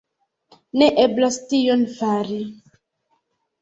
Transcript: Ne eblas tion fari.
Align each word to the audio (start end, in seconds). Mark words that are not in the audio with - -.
Ne 0.83 0.87
eblas 1.03 1.39
tion 1.53 1.87
fari. 2.01 2.43